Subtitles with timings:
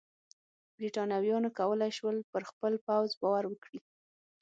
[0.75, 3.79] برېټانویانو کولای شول پر خپل پوځ باور وکړي.